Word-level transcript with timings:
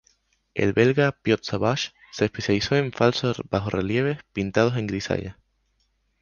El 0.55 0.71
belga 0.73 1.11
Piat 1.11 1.43
Sauvage 1.43 1.91
se 2.11 2.25
especializó 2.25 2.75
en 2.75 2.91
falsos 2.91 3.43
bajorrelieves 3.51 4.17
pintados 4.33 4.75
en 4.75 4.87
grisalla. 4.87 5.37